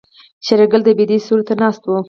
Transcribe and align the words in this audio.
شېرګل 0.45 0.81
د 0.85 0.89
بيدې 0.97 1.17
سيوري 1.25 1.43
ته 1.47 1.53
ناست 1.61 1.83
و. 1.85 1.89